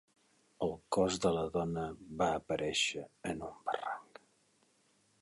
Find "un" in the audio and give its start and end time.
3.53-3.57